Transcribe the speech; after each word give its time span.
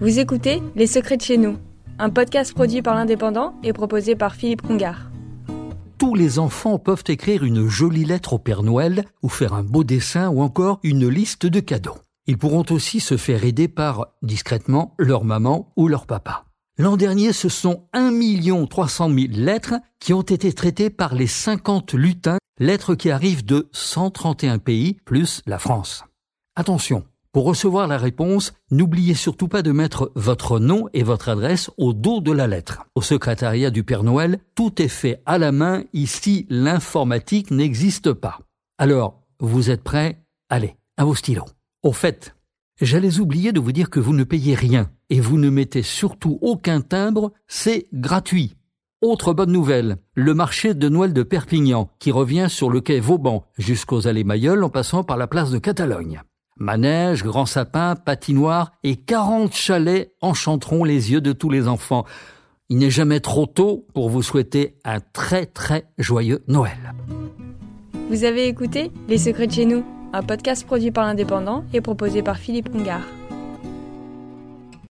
Vous 0.00 0.18
écoutez 0.18 0.62
Les 0.76 0.86
Secrets 0.86 1.18
de 1.18 1.22
chez 1.22 1.36
nous, 1.36 1.58
un 1.98 2.08
podcast 2.08 2.54
produit 2.54 2.80
par 2.80 2.94
l'Indépendant 2.94 3.52
et 3.62 3.74
proposé 3.74 4.16
par 4.16 4.34
Philippe 4.34 4.62
Congar. 4.62 5.10
Tous 5.98 6.14
les 6.14 6.38
enfants 6.38 6.78
peuvent 6.78 7.04
écrire 7.08 7.44
une 7.44 7.68
jolie 7.68 8.06
lettre 8.06 8.32
au 8.32 8.38
Père 8.38 8.62
Noël 8.62 9.04
ou 9.22 9.28
faire 9.28 9.52
un 9.52 9.62
beau 9.62 9.84
dessin 9.84 10.30
ou 10.30 10.40
encore 10.40 10.80
une 10.84 11.06
liste 11.06 11.44
de 11.44 11.60
cadeaux. 11.60 11.98
Ils 12.26 12.38
pourront 12.38 12.64
aussi 12.70 12.98
se 12.98 13.18
faire 13.18 13.44
aider 13.44 13.68
par, 13.68 14.14
discrètement, 14.22 14.94
leur 14.98 15.22
maman 15.22 15.70
ou 15.76 15.86
leur 15.86 16.06
papa. 16.06 16.46
L'an 16.78 16.96
dernier, 16.96 17.34
ce 17.34 17.50
sont 17.50 17.84
1 17.92 18.66
300 18.70 19.10
000 19.10 19.26
lettres 19.32 19.74
qui 19.98 20.14
ont 20.14 20.22
été 20.22 20.54
traitées 20.54 20.88
par 20.88 21.14
les 21.14 21.26
50 21.26 21.92
lutins, 21.92 22.38
lettres 22.58 22.94
qui 22.94 23.10
arrivent 23.10 23.44
de 23.44 23.68
131 23.72 24.60
pays 24.60 24.96
plus 25.04 25.42
la 25.44 25.58
France. 25.58 26.04
Attention, 26.56 27.04
pour 27.32 27.44
recevoir 27.44 27.86
la 27.86 27.96
réponse, 27.96 28.54
n'oubliez 28.72 29.14
surtout 29.14 29.46
pas 29.46 29.62
de 29.62 29.70
mettre 29.70 30.10
votre 30.16 30.58
nom 30.58 30.88
et 30.92 31.04
votre 31.04 31.28
adresse 31.28 31.70
au 31.78 31.92
dos 31.92 32.20
de 32.20 32.32
la 32.32 32.48
lettre. 32.48 32.84
Au 32.96 33.02
secrétariat 33.02 33.70
du 33.70 33.84
Père 33.84 34.02
Noël, 34.02 34.40
tout 34.56 34.82
est 34.82 34.88
fait 34.88 35.22
à 35.26 35.38
la 35.38 35.52
main. 35.52 35.84
Ici, 35.92 36.46
l'informatique 36.50 37.52
n'existe 37.52 38.12
pas. 38.12 38.40
Alors, 38.78 39.22
vous 39.38 39.70
êtes 39.70 39.84
prêts? 39.84 40.24
Allez, 40.48 40.74
à 40.96 41.04
vos 41.04 41.14
stylos. 41.14 41.44
Au 41.84 41.92
fait, 41.92 42.34
j'allais 42.80 43.20
oublier 43.20 43.52
de 43.52 43.60
vous 43.60 43.72
dire 43.72 43.90
que 43.90 44.00
vous 44.00 44.12
ne 44.12 44.24
payez 44.24 44.56
rien 44.56 44.90
et 45.08 45.20
vous 45.20 45.38
ne 45.38 45.50
mettez 45.50 45.82
surtout 45.82 46.38
aucun 46.42 46.80
timbre, 46.80 47.32
c'est 47.46 47.86
gratuit. 47.92 48.56
Autre 49.02 49.32
bonne 49.32 49.52
nouvelle, 49.52 49.98
le 50.14 50.34
marché 50.34 50.74
de 50.74 50.88
Noël 50.88 51.12
de 51.12 51.22
Perpignan, 51.22 51.90
qui 52.00 52.10
revient 52.10 52.48
sur 52.50 52.70
le 52.70 52.80
quai 52.80 53.00
Vauban 53.00 53.46
jusqu'aux 53.56 54.08
allées 54.08 54.24
Mayol 54.24 54.62
en 54.64 54.68
passant 54.68 55.04
par 55.04 55.16
la 55.16 55.26
place 55.26 55.50
de 55.50 55.58
Catalogne. 55.58 56.22
Manège, 56.60 57.24
grand 57.24 57.46
sapin, 57.46 57.96
patinoire 57.96 58.72
et 58.84 58.96
40 58.96 59.54
chalets 59.54 60.12
enchanteront 60.20 60.84
les 60.84 61.10
yeux 61.10 61.22
de 61.22 61.32
tous 61.32 61.48
les 61.48 61.66
enfants. 61.66 62.04
Il 62.68 62.76
n'est 62.76 62.90
jamais 62.90 63.20
trop 63.20 63.46
tôt 63.46 63.86
pour 63.94 64.10
vous 64.10 64.22
souhaiter 64.22 64.76
un 64.84 65.00
très 65.00 65.46
très 65.46 65.86
joyeux 65.96 66.44
Noël. 66.48 66.92
Vous 68.10 68.24
avez 68.24 68.46
écouté 68.46 68.92
Les 69.08 69.16
Secrets 69.16 69.46
de 69.46 69.52
chez 69.52 69.64
nous, 69.64 69.84
un 70.12 70.22
podcast 70.22 70.66
produit 70.66 70.90
par 70.90 71.06
l'Indépendant 71.06 71.64
et 71.72 71.80
proposé 71.80 72.22
par 72.22 72.36
Philippe 72.36 72.70
Congar. 72.70 73.00